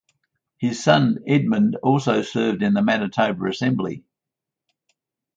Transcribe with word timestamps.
His 0.57 0.83
son 0.83 1.19
Edmond 1.27 1.75
also 1.83 2.23
served 2.23 2.63
in 2.63 2.73
the 2.73 2.81
Manitoba 2.81 3.45
assembly. 3.45 4.03